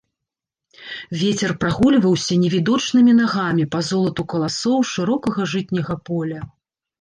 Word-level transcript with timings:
Вецер 1.23 1.51
прагульваўся 1.63 2.37
невідочнымі 2.45 3.13
нагамі 3.19 3.67
па 3.77 3.83
золату 3.91 4.21
каласоў 4.35 4.79
шырокага 4.95 5.41
жытняга 5.53 5.95
поля. 6.11 6.41